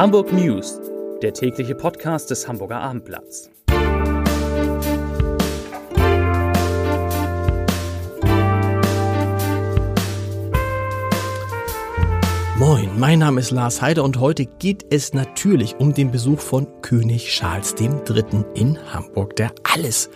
Hamburg 0.00 0.32
News, 0.32 0.80
der 1.20 1.34
tägliche 1.34 1.74
Podcast 1.74 2.30
des 2.30 2.48
Hamburger 2.48 2.80
Abendblatts. 2.80 3.50
Moin, 12.56 12.88
mein 12.98 13.18
Name 13.18 13.40
ist 13.40 13.50
Lars 13.50 13.82
Heider 13.82 14.02
und 14.02 14.18
heute 14.18 14.46
geht 14.46 14.86
es 14.88 15.12
natürlich 15.12 15.76
um 15.78 15.92
den 15.92 16.10
Besuch 16.10 16.40
von 16.40 16.66
König 16.80 17.26
Charles 17.28 17.74
III. 17.78 18.46
in 18.54 18.78
Hamburg, 18.94 19.36
der 19.36 19.52
alles 19.70 20.08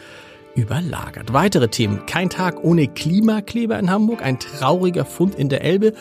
überlagert. 0.55 1.35
Weitere 1.35 1.69
Themen. 1.69 2.07
Kein 2.07 2.31
Tag 2.31 2.65
ohne 2.65 2.89
Klimakleber 2.89 3.79
in 3.79 3.91
Hamburg, 3.91 4.23
ein 4.23 4.39
trauriger 4.39 5.05
Fund 5.05 5.35
in 5.35 5.51
der 5.51 5.63
Elbe 5.63 5.93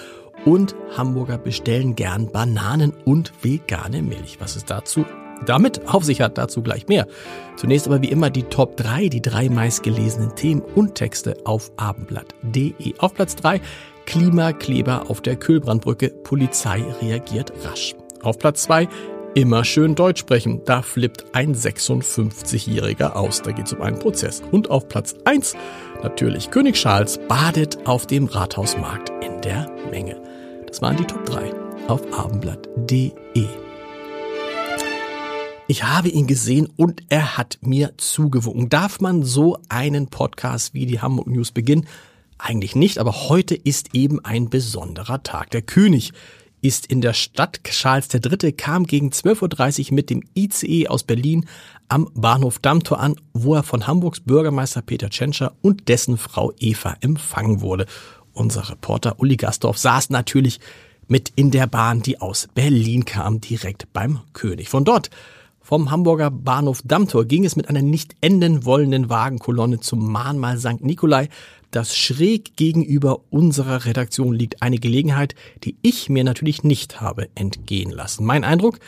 und 0.46 0.76
Hamburger 0.96 1.38
bestellen 1.38 1.96
gern 1.96 2.32
Bananen 2.32 2.94
und 3.06 3.34
vegane 3.42 4.02
Milch. 4.02 4.38
Was 4.40 4.56
es 4.56 4.66
dazu 4.66 5.06
damit 5.46 5.88
auf 5.88 6.04
sich 6.04 6.22
hat, 6.22 6.38
dazu 6.38 6.62
gleich 6.62 6.88
mehr. 6.88 7.08
Zunächst 7.56 7.88
aber 7.88 8.02
wie 8.02 8.10
immer 8.10 8.30
die 8.30 8.44
Top 8.44 8.78
3, 8.78 9.10
die 9.10 9.22
drei 9.22 9.50
meistgelesenen 9.50 10.36
Themen 10.36 10.62
und 10.62 10.96
Texte 10.96 11.36
auf 11.46 11.72
abendblatt.de. 11.78 12.94
Auf 13.00 13.14
Platz 13.14 13.36
3 13.36 13.62
Klimakleber 14.06 15.10
auf 15.10 15.22
der 15.22 15.36
Kühlbrandbrücke, 15.36 16.10
Polizei 16.10 16.84
reagiert 17.02 17.54
rasch. 17.64 17.96
Auf 18.22 18.38
Platz 18.38 18.64
2 18.64 18.88
immer 19.34 19.64
schön 19.64 19.96
Deutsch 19.96 20.20
sprechen, 20.20 20.62
da 20.66 20.82
flippt 20.82 21.26
ein 21.34 21.56
56-Jähriger 21.56 23.14
aus, 23.14 23.42
da 23.42 23.52
geht 23.52 23.68
es 23.68 23.74
um 23.74 23.82
einen 23.82 24.00
Prozess. 24.00 24.42
Und 24.52 24.70
auf 24.70 24.88
Platz 24.88 25.16
1 25.26 25.56
natürlich 26.04 26.52
König 26.52 26.76
Charles 26.76 27.20
badet 27.28 27.88
auf 27.88 28.06
dem 28.08 28.26
Rathausmarkt 28.26 29.12
in 29.24 29.42
der 29.42 29.70
Menge. 29.90 30.33
Das 30.74 30.82
waren 30.82 30.98
die 30.98 31.06
Top 31.06 31.24
3 31.28 31.54
auf 31.88 32.02
abendblatt.de. 32.12 33.12
Ich 35.68 35.84
habe 35.84 36.10
ihn 36.10 36.26
gesehen 36.26 36.68
und 36.76 37.04
er 37.10 37.38
hat 37.38 37.60
mir 37.62 37.94
zugewunken. 37.98 38.70
Darf 38.70 39.00
man 39.00 39.22
so 39.22 39.60
einen 39.70 40.08
Podcast 40.08 40.74
wie 40.74 40.88
die 40.88 41.00
Hamburg 41.00 41.28
News 41.28 41.52
beginnen? 41.52 41.86
Eigentlich 42.40 42.76
nicht, 42.76 42.98
aber 42.98 43.30
heute 43.30 43.54
ist 43.54 43.94
eben 43.94 44.26
ein 44.26 44.50
besonderer 44.50 45.22
Tag. 45.22 45.52
Der 45.52 45.62
König 45.62 46.12
ist 46.62 46.88
in 46.88 47.02
der 47.02 47.14
Stadt. 47.14 47.64
Charles 47.66 48.08
III. 48.12 48.52
kam 48.54 48.88
gegen 48.88 49.10
12.30 49.10 49.90
Uhr 49.90 49.94
mit 49.94 50.10
dem 50.10 50.24
ICE 50.34 50.88
aus 50.88 51.04
Berlin 51.04 51.46
am 51.88 52.10
Bahnhof 52.16 52.58
Dammtor 52.58 53.00
an, 53.00 53.16
wo 53.34 53.54
er 53.54 53.62
von 53.62 53.86
Hamburgs 53.86 54.22
Bürgermeister 54.22 54.82
Peter 54.82 55.12
Tschentscher 55.12 55.56
und 55.62 55.88
dessen 55.88 56.18
Frau 56.18 56.52
Eva 56.58 56.96
empfangen 57.02 57.62
wurde. 57.62 57.86
Unser 58.34 58.70
Reporter 58.70 59.20
Uli 59.20 59.38
Gastorf 59.38 59.78
saß 59.78 60.10
natürlich 60.10 60.60
mit 61.08 61.32
in 61.36 61.52
der 61.52 61.68
Bahn, 61.68 62.02
die 62.02 62.20
aus 62.20 62.48
Berlin 62.54 63.06
kam, 63.06 63.40
direkt 63.40 63.92
beim 63.94 64.22
König. 64.34 64.70
Von 64.70 64.86
dort, 64.86 65.10
vom 65.62 65.92
Hamburger 65.92 66.32
Bahnhof 66.32 66.82
Dammtor, 66.84 67.26
ging 67.26 67.46
es 67.46 67.56
mit 67.56 67.70
einer 67.70 67.82
nicht 67.82 68.16
enden 68.22 68.66
wollenden 68.66 69.10
Wagenkolonne 69.10 69.80
zum 69.80 70.12
Mahnmal 70.12 70.58
St. 70.58 70.82
Nikolai, 70.82 71.30
das 71.72 71.96
schräg 71.96 72.56
gegenüber 72.56 73.22
unserer 73.30 73.86
Redaktion 73.86 74.34
liegt. 74.34 74.62
Eine 74.62 74.78
Gelegenheit, 74.78 75.36
die 75.64 75.78
ich 75.82 76.10
mir 76.10 76.24
natürlich 76.24 76.64
nicht 76.64 77.02
habe 77.02 77.30
entgehen 77.36 77.92
lassen. 77.92 78.26
Mein 78.26 78.44
Eindruck, 78.44 78.80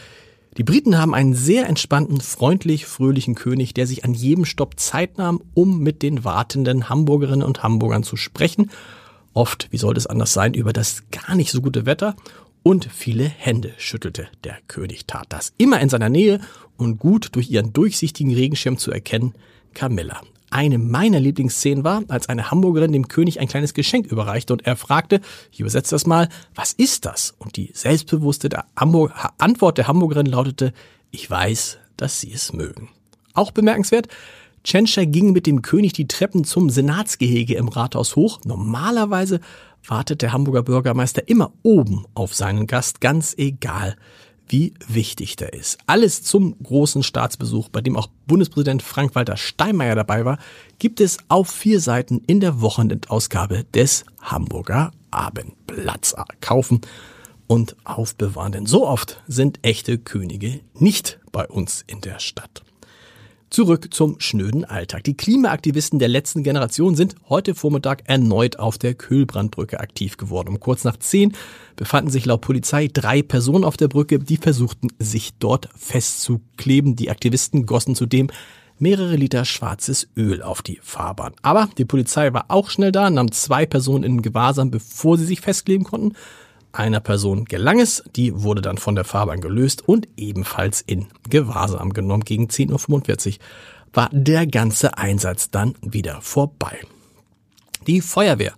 die 0.58 0.64
Briten 0.64 0.98
haben 0.98 1.14
einen 1.14 1.34
sehr 1.34 1.68
entspannten, 1.68 2.22
freundlich, 2.22 2.86
fröhlichen 2.86 3.36
König, 3.36 3.74
der 3.74 3.88
sich 3.88 4.06
an 4.06 4.14
jedem 4.14 4.46
Stopp 4.46 4.80
Zeit 4.80 5.18
nahm, 5.18 5.42
um 5.54 5.80
mit 5.80 6.02
den 6.02 6.24
wartenden 6.24 6.88
Hamburgerinnen 6.90 7.46
und 7.46 7.62
Hamburgern 7.62 8.04
zu 8.04 8.16
sprechen 8.16 8.70
oft, 9.36 9.68
wie 9.70 9.78
sollte 9.78 10.00
es 10.00 10.08
anders 10.08 10.34
sein, 10.34 10.54
über 10.56 10.74
das 10.74 11.04
gar 11.12 11.36
nicht 11.36 11.52
so 11.52 11.62
gute 11.62 11.86
Wetter 11.86 12.16
und 12.64 12.86
viele 12.92 13.26
Hände 13.26 13.74
schüttelte. 13.78 14.28
Der 14.44 14.58
König 14.68 15.06
tat 15.06 15.28
das 15.30 15.54
immer 15.58 15.80
in 15.82 15.90
seiner 15.90 16.10
Nähe 16.10 16.40
und 16.78 16.98
gut 16.98 17.36
durch 17.36 17.52
ihren 17.52 17.74
durchsichtigen 17.74 18.34
Regenschirm 18.34 18.78
zu 18.78 18.92
erkennen, 18.92 19.36
Camilla. 19.76 20.22
Eine 20.50 20.78
meiner 20.78 21.20
Lieblingsszenen 21.20 21.84
war, 21.84 22.04
als 22.08 22.30
eine 22.30 22.50
Hamburgerin 22.50 22.94
dem 22.94 23.08
König 23.08 23.40
ein 23.40 23.48
kleines 23.48 23.74
Geschenk 23.74 24.08
überreichte 24.08 24.54
und 24.54 24.66
er 24.66 24.78
fragte, 24.78 25.20
ich 25.52 25.60
übersetze 25.60 25.92
das 25.92 26.08
mal, 26.08 26.30
was 26.54 26.72
ist 26.72 27.06
das? 27.06 27.36
Und 27.38 27.58
die 27.58 27.72
selbstbewusste 27.74 28.50
Hamburg 28.76 29.14
Antwort 29.38 29.78
der 29.78 29.88
Hamburgerin 29.88 30.28
lautete, 30.28 30.74
ich 31.12 31.30
weiß, 31.30 31.78
dass 31.98 32.22
Sie 32.22 32.32
es 32.32 32.54
mögen. 32.54 32.90
Auch 33.34 33.52
bemerkenswert, 33.52 34.08
Tschentscher 34.66 35.06
ging 35.06 35.32
mit 35.32 35.46
dem 35.46 35.62
König 35.62 35.94
die 35.94 36.08
Treppen 36.08 36.44
zum 36.44 36.72
Senatsgehege 36.72 37.54
im 37.54 37.68
Rathaus 37.68 38.16
hoch. 38.16 38.40
Normalerweise 38.46 39.40
wartet 39.88 40.24
der 40.24 40.34
Hamburger 40.34 40.64
Bürgermeister 40.64 41.30
immer 41.30 41.54
oben 41.62 42.06
auf 42.16 42.34
seinen 42.34 42.66
Gast, 42.66 43.00
ganz 43.00 43.36
egal, 43.38 43.96
wie 44.48 44.74
wichtig 44.88 45.36
der 45.36 45.54
ist. 45.54 45.78
Alles 45.86 46.24
zum 46.24 46.58
großen 46.64 47.04
Staatsbesuch, 47.04 47.70
bei 47.70 47.82
dem 47.82 47.96
auch 47.96 48.08
Bundespräsident 48.26 48.82
Frank-Walter 48.82 49.38
Steinmeier 49.38 49.94
dabei 49.94 50.26
war, 50.26 50.40
gibt 50.80 51.00
es 51.00 51.20
auf 51.28 51.48
vier 51.48 51.80
Seiten 51.80 52.24
in 52.26 52.40
der 52.40 52.60
Wochenendausgabe 52.60 53.66
des 53.66 54.04
Hamburger 54.20 54.90
Abendblatts. 55.12 56.16
Kaufen 56.42 56.82
und 57.46 57.76
aufbewahren, 57.84 58.52
denn 58.52 58.66
so 58.66 58.88
oft 58.88 59.22
sind 59.28 59.60
echte 59.62 60.00
Könige 60.00 60.62
nicht 60.74 61.20
bei 61.32 61.48
uns 61.48 61.84
in 61.86 62.02
der 62.02 62.18
Stadt. 62.18 62.65
Zurück 63.56 63.94
zum 63.94 64.20
schnöden 64.20 64.66
Alltag. 64.66 65.06
Die 65.06 65.16
Klimaaktivisten 65.16 65.98
der 65.98 66.10
letzten 66.10 66.44
Generation 66.44 66.94
sind 66.94 67.16
heute 67.30 67.56
Vormittag 67.56 68.04
erneut 68.04 68.60
auf 68.60 68.78
der 68.78 68.96
Kühlbrandbrücke 68.96 69.80
aktiv 69.80 70.18
geworden. 70.18 70.50
Um 70.50 70.60
kurz 70.60 70.84
nach 70.84 70.98
zehn 70.98 71.32
befanden 71.78 72.12
sich 72.12 72.26
laut 72.26 72.42
Polizei 72.42 72.90
drei 72.92 73.22
Personen 73.22 73.64
auf 73.64 73.78
der 73.78 73.88
Brücke, 73.88 74.20
die 74.20 74.36
versuchten, 74.36 74.90
sich 75.00 75.36
dort 75.40 75.70
festzukleben. 75.74 76.98
Die 76.98 77.10
Aktivisten 77.10 77.66
gossen 77.66 77.96
zudem 77.96 78.30
mehrere 78.78 79.16
Liter 79.16 79.46
schwarzes 79.46 80.10
Öl 80.18 80.42
auf 80.44 80.62
die 80.62 80.82
Fahrbahn. 80.84 81.32
Aber 81.42 81.70
die 81.78 81.86
Polizei 81.86 82.34
war 82.34 82.48
auch 82.50 82.70
schnell 82.70 82.92
da, 82.92 83.10
nahm 83.10 83.32
zwei 83.32 83.66
Personen 83.66 84.04
in 84.04 84.22
Gewahrsam, 84.22 84.70
bevor 84.70 85.18
sie 85.18 85.26
sich 85.26 85.40
festkleben 85.40 85.86
konnten 85.86 86.12
einer 86.76 87.00
Person 87.00 87.46
gelang 87.46 87.80
es, 87.80 88.04
die 88.16 88.44
wurde 88.44 88.62
dann 88.62 88.78
von 88.78 88.96
der 88.96 89.04
Fahrbahn 89.04 89.42
gelöst 89.42 89.88
und 89.88 90.08
ebenfalls 90.18 90.82
in 90.82 91.08
Gewahrsam 91.30 91.94
genommen. 91.94 92.24
Gegen 92.24 92.48
10.45 92.48 93.28
Uhr 93.28 93.40
war 93.94 94.10
der 94.12 94.46
ganze 94.46 94.98
Einsatz 94.98 95.50
dann 95.50 95.76
wieder 95.82 96.22
vorbei. 96.22 96.80
Die 97.88 98.02
Feuerwehr 98.02 98.54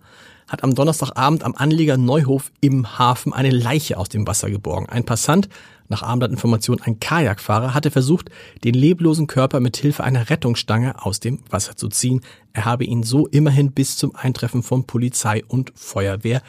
hat 0.47 0.63
am 0.63 0.73
Donnerstagabend 0.73 1.43
am 1.43 1.55
Anleger 1.55 1.97
Neuhof 1.97 2.51
im 2.61 2.97
Hafen 2.97 3.33
eine 3.33 3.49
Leiche 3.49 3.97
aus 3.97 4.09
dem 4.09 4.25
Wasser 4.25 4.49
geborgen. 4.49 4.87
Ein 4.87 5.03
Passant, 5.03 5.49
nach 5.89 6.03
Abendblattinformation 6.03 6.81
ein 6.81 6.99
Kajakfahrer, 6.99 7.73
hatte 7.73 7.91
versucht, 7.91 8.29
den 8.63 8.73
leblosen 8.73 9.27
Körper 9.27 9.59
mit 9.59 9.77
Hilfe 9.77 10.03
einer 10.03 10.29
Rettungsstange 10.29 11.03
aus 11.03 11.19
dem 11.19 11.39
Wasser 11.49 11.75
zu 11.75 11.89
ziehen. 11.89 12.21
Er 12.53 12.65
habe 12.65 12.85
ihn 12.85 13.03
so 13.03 13.27
immerhin 13.27 13.71
bis 13.71 13.97
zum 13.97 14.15
Eintreffen 14.15 14.63
von 14.63 14.85
Polizei 14.85 15.43
und 15.47 15.73
Feuerwehr 15.75 16.41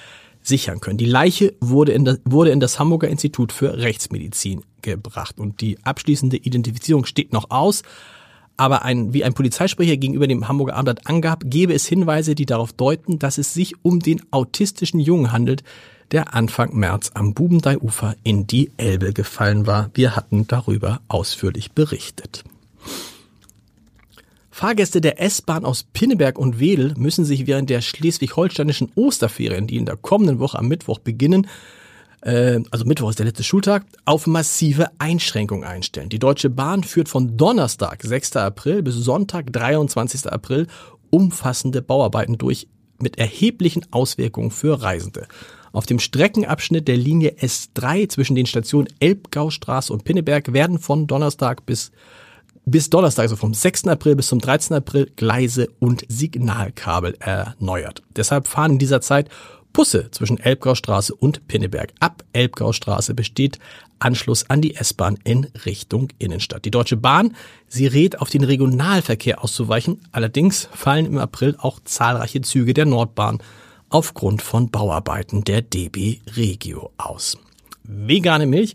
sichern 0.48 0.81
können. 0.81 0.98
Die 0.98 1.06
Leiche 1.06 1.54
wurde 1.60 1.92
in, 1.92 2.04
das, 2.04 2.20
wurde 2.25 2.50
in 2.50 2.60
das 2.60 2.78
Hamburger 2.78 3.09
Institut 3.09 3.53
für 3.53 3.78
Rechtsmedizin 3.78 4.62
gebracht 4.82 5.38
und 5.38 5.60
die 5.60 5.78
abschließende 5.84 6.36
Identifizierung 6.36 7.04
steht 7.04 7.32
noch 7.32 7.50
aus. 7.50 7.82
Aber 8.56 8.84
ein, 8.84 9.14
wie 9.14 9.22
ein 9.22 9.34
Polizeisprecher 9.34 9.97
gegenüber 9.97 10.26
dem 10.26 10.48
Hamburger 10.48 10.75
Abendblatt 10.75 11.06
angab, 11.06 11.44
gebe 11.47 11.75
es 11.75 11.87
Hinweise, 11.87 12.34
die 12.34 12.47
darauf 12.47 12.72
deuten, 12.72 13.20
dass 13.20 13.38
es 13.38 13.54
sich 13.54 13.75
um 13.84 14.00
den 14.00 14.20
autistischen 14.32 14.98
Jungen 14.98 15.31
handelt, 15.31 15.62
der 16.10 16.34
Anfang 16.34 16.75
März 16.75 17.12
am 17.14 17.34
Bubendeiufer 17.34 18.16
in 18.25 18.47
die 18.48 18.72
Elbe 18.76 19.12
gefallen 19.12 19.66
war. 19.66 19.91
Wir 19.94 20.16
hatten 20.16 20.48
darüber 20.48 21.00
ausführlich 21.06 21.72
berichtet. 21.72 22.42
Fahrgäste 24.58 25.00
der 25.00 25.22
S-Bahn 25.22 25.64
aus 25.64 25.84
Pinneberg 25.84 26.36
und 26.36 26.58
Wedel 26.58 26.92
müssen 26.96 27.24
sich 27.24 27.46
während 27.46 27.70
der 27.70 27.80
schleswig-holsteinischen 27.80 28.91
Osterferien, 28.96 29.69
die 29.69 29.76
in 29.76 29.86
der 29.86 29.96
kommenden 29.96 30.40
Woche 30.40 30.58
am 30.58 30.66
Mittwoch 30.66 30.99
beginnen, 30.99 31.46
äh, 32.22 32.58
also 32.72 32.84
Mittwoch 32.84 33.10
ist 33.10 33.20
der 33.20 33.26
letzte 33.26 33.44
Schultag, 33.44 33.87
auf 34.05 34.26
massive 34.26 34.88
Einschränkungen 34.99 35.62
einstellen. 35.62 36.08
Die 36.08 36.19
Deutsche 36.19 36.50
Bahn 36.50 36.82
führt 36.82 37.08
von 37.08 37.37
Donnerstag, 37.37 38.02
6. 38.02 38.34
April 38.34 38.82
bis 38.82 38.96
Sonntag, 38.96 39.52
23. 39.52 40.26
April 40.26 40.66
umfassende 41.11 41.81
Bauarbeiten 41.81 42.37
durch 42.37 42.66
mit 42.99 43.16
erheblichen 43.16 43.87
Auswirkungen 43.93 44.50
für 44.50 44.82
Reisende. 44.82 45.28
Auf 45.70 45.87
dem 45.87 46.00
Streckenabschnitt 46.00 46.88
der 46.88 46.96
Linie 46.96 47.37
S3 47.40 48.08
zwischen 48.08 48.34
den 48.34 48.46
Stationen 48.46 48.88
Elbgaustraße 48.99 49.93
und 49.93 50.02
Pinneberg 50.02 50.52
werden 50.52 50.81
von 50.81 51.06
Donnerstag 51.06 51.64
bis 51.64 51.93
bis 52.70 52.91
Donnerstag, 52.91 53.25
also 53.25 53.37
vom 53.37 53.55
6. 53.55 53.88
April 53.88 54.17
bis 54.17 54.29
zum 54.29 54.38
13. 54.38 54.76
April, 54.76 55.11
Gleise 55.17 55.69
und 55.79 56.05
Signalkabel 56.09 57.17
erneuert. 57.20 58.03
Deshalb 58.17 58.47
fahren 58.47 58.73
in 58.73 58.79
dieser 58.79 59.00
Zeit 59.00 59.29
Busse 59.73 60.11
zwischen 60.11 60.38
Elbgaustraße 60.38 61.15
und 61.15 61.47
Pinneberg. 61.47 61.93
Ab 62.00 62.25
Elbgaustraße 62.32 63.15
besteht 63.15 63.59
Anschluss 63.99 64.49
an 64.49 64.61
die 64.61 64.75
S-Bahn 64.75 65.19
in 65.25 65.47
Richtung 65.67 66.09
Innenstadt. 66.19 66.65
Die 66.65 66.70
Deutsche 66.70 66.97
Bahn, 66.97 67.37
sie 67.69 67.87
rät 67.87 68.20
auf 68.20 68.31
den 68.31 68.44
Regionalverkehr 68.44 69.43
auszuweichen. 69.43 70.00
Allerdings 70.12 70.69
fallen 70.73 71.06
im 71.06 71.19
April 71.19 71.56
auch 71.59 71.81
zahlreiche 71.85 72.41
Züge 72.41 72.75
der 72.75 72.87
Nordbahn 72.87 73.38
aufgrund 73.88 74.43
von 74.43 74.71
Bauarbeiten 74.71 75.44
der 75.44 75.62
DB 75.62 76.21
Regio 76.37 76.93
aus. 76.97 77.38
Vegane 77.85 78.47
Milch 78.47 78.75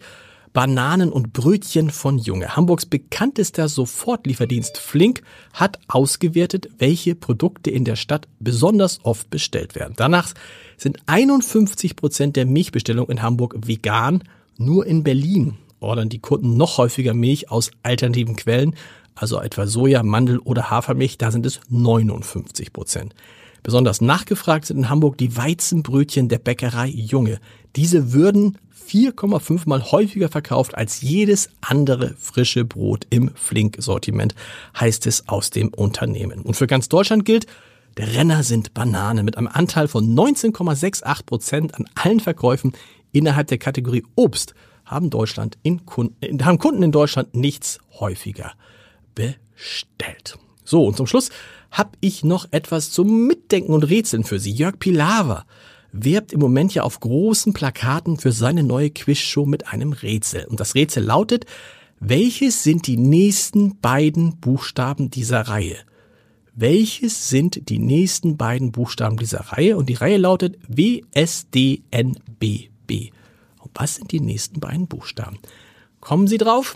Bananen 0.54 1.12
und 1.12 1.34
Brötchen 1.34 1.90
von 1.90 2.20
Junge. 2.20 2.56
Hamburgs 2.56 2.86
bekanntester 2.86 3.68
Sofortlieferdienst 3.68 4.78
Flink 4.78 5.24
hat 5.52 5.80
ausgewertet, 5.88 6.70
welche 6.78 7.16
Produkte 7.16 7.72
in 7.72 7.86
der 7.86 7.96
Stadt 7.96 8.28
besonders 8.40 9.00
oft 9.04 9.32
bestellt 9.32 9.74
werden. 9.74 9.96
Danach 9.98 10.34
sind 10.78 11.00
51 11.08 11.96
Prozent 11.96 12.36
der 12.36 12.46
Milchbestellungen 12.46 13.18
in 13.18 13.24
Hamburg 13.24 13.56
vegan. 13.66 14.24
Nur 14.58 14.86
in 14.86 15.04
Berlin 15.04 15.58
ordern 15.80 16.10
die 16.10 16.20
Kunden 16.20 16.56
noch 16.56 16.78
häufiger 16.78 17.16
Milch 17.16 17.50
aus 17.50 17.72
alternativen 17.82 18.36
Quellen, 18.36 18.76
also 19.16 19.40
etwa 19.42 19.66
Soja, 19.66 20.04
Mandel 20.04 20.38
oder 20.38 20.70
Hafermilch. 20.70 21.18
Da 21.18 21.32
sind 21.32 21.48
es 21.48 21.60
59 21.70 22.72
Prozent. 22.72 23.16
Besonders 23.64 24.02
nachgefragt 24.02 24.66
sind 24.66 24.78
in 24.78 24.90
Hamburg 24.90 25.18
die 25.18 25.36
Weizenbrötchen 25.36 26.28
der 26.28 26.40
Bäckerei 26.40 26.88
Junge. 26.88 27.40
Diese 27.76 28.12
würden 28.12 28.58
4,5 28.88 29.68
mal 29.68 29.92
häufiger 29.92 30.30
verkauft 30.30 30.76
als 30.76 31.02
jedes 31.02 31.50
andere 31.62 32.14
frische 32.18 32.66
Brot 32.66 33.08
im 33.10 33.32
Flink-Sortiment, 33.34 34.36
heißt 34.78 35.08
es 35.08 35.28
aus 35.30 35.50
dem 35.50 35.70
Unternehmen. 35.70 36.42
Und 36.42 36.56
für 36.56 36.68
ganz 36.68 36.90
Deutschland 36.90 37.24
gilt, 37.24 37.48
der 37.98 38.14
Renner 38.14 38.44
sind 38.44 38.74
Bananen 38.74 39.24
mit 39.24 39.38
einem 39.38 39.48
Anteil 39.48 39.88
von 39.88 40.14
19,68 40.14 41.26
Prozent 41.26 41.76
an 41.76 41.86
allen 41.96 42.20
Verkäufen 42.20 42.74
innerhalb 43.12 43.48
der 43.48 43.60
Kategorie 43.60 44.04
Obst 44.16 44.54
haben 44.86 45.10
Deutschland 45.10 45.58
in 45.64 45.86
Kunden, 45.86 46.46
haben 46.46 46.58
Kunden 46.58 46.84
in 46.84 46.92
Deutschland 46.92 47.36
nichts 47.36 47.80
häufiger 48.00 48.52
bestellt. 49.16 50.38
So, 50.66 50.86
und 50.86 50.98
zum 50.98 51.08
Schluss 51.08 51.30
habe 51.74 51.98
ich 52.02 52.24
noch 52.24 52.48
etwas 52.52 52.92
zum 52.92 53.26
Mitdenken 53.26 53.74
und 53.74 53.84
Rätseln 53.84 54.24
für 54.24 54.40
Sie. 54.40 54.52
Jörg 54.52 54.78
Pilawa 54.78 55.46
werbt 55.92 56.32
im 56.32 56.40
Moment 56.40 56.74
ja 56.74 56.84
auf 56.84 57.00
großen 57.00 57.54
Plakaten 57.54 58.18
für 58.18 58.32
seine 58.32 58.64
neue 58.64 58.92
Quizshow 58.92 59.46
mit 59.46 59.68
einem 59.68 59.92
Rätsel. 59.92 60.46
Und 60.46 60.60
das 60.60 60.76
Rätsel 60.76 61.04
lautet, 61.04 61.46
welches 62.00 62.64
sind 62.64 62.86
die 62.86 62.98
nächsten 62.98 63.80
beiden 63.80 64.40
Buchstaben 64.40 65.10
dieser 65.10 65.42
Reihe? 65.42 65.78
Welches 66.54 67.30
sind 67.30 67.70
die 67.70 67.80
nächsten 67.80 68.38
beiden 68.38 68.72
Buchstaben 68.72 69.18
dieser 69.18 69.40
Reihe? 69.40 69.76
Und 69.76 69.90
die 69.90 69.96
Reihe 69.96 70.18
lautet 70.18 70.60
WSDNBB. 70.68 71.82
Und 73.60 73.72
was 73.74 73.96
sind 73.96 74.12
die 74.12 74.20
nächsten 74.20 74.60
beiden 74.60 74.88
Buchstaben? 74.88 75.40
Kommen 76.02 76.28
Sie 76.28 76.38
drauf? 76.38 76.76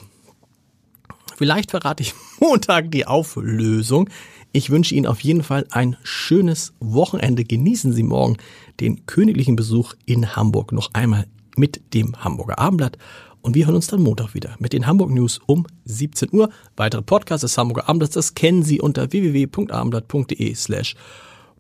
Vielleicht 1.36 1.70
verrate 1.70 2.02
ich 2.02 2.16
Montag 2.40 2.90
die 2.90 3.06
Auflösung. 3.06 4.10
Ich 4.52 4.70
wünsche 4.70 4.96
Ihnen 4.96 5.06
auf 5.06 5.22
jeden 5.22 5.44
Fall 5.44 5.66
ein 5.72 5.98
schönes 6.04 6.74
Wochenende. 6.80 7.44
Genießen 7.44 7.94
Sie 7.94 8.04
morgen 8.04 8.38
den 8.80 9.06
königlichen 9.06 9.56
Besuch 9.56 9.94
in 10.06 10.36
Hamburg 10.36 10.72
noch 10.72 10.94
einmal 10.94 11.28
mit 11.56 11.94
dem 11.94 12.16
Hamburger 12.24 12.60
Abendblatt. 12.60 12.98
Und 13.42 13.56
wir 13.56 13.66
hören 13.66 13.76
uns 13.76 13.88
dann 13.88 14.02
Montag 14.02 14.34
wieder 14.34 14.56
mit 14.60 14.74
den 14.74 14.88
Hamburg 14.88 15.12
News 15.12 15.40
um 15.46 15.66
17 15.86 16.30
Uhr. 16.34 16.50
Weitere 16.76 17.02
Podcasts 17.02 17.42
des 17.42 17.58
Hamburger 17.58 17.88
Abendblatts, 17.88 18.16
das 18.16 18.36
kennen 18.36 18.64
Sie 18.64 18.82
unter 18.82 19.12
www.abendblatt.de 19.12 20.56
slash 20.56 20.96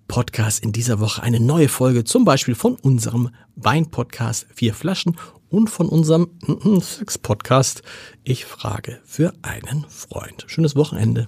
Podcast. 0.07 0.63
In 0.63 0.71
dieser 0.71 0.99
Woche 0.99 1.21
eine 1.21 1.39
neue 1.39 1.69
Folge, 1.69 2.03
zum 2.03 2.25
Beispiel 2.25 2.55
von 2.55 2.75
unserem 2.75 3.29
Wein-Podcast 3.55 4.47
Vier 4.53 4.73
Flaschen 4.73 5.17
und 5.49 5.69
von 5.69 5.87
unserem 5.87 6.29
Sex-Podcast 6.81 7.83
Ich 8.23 8.45
frage 8.45 8.99
für 9.05 9.33
einen 9.41 9.85
Freund. 9.89 10.45
Schönes 10.47 10.75
Wochenende. 10.75 11.27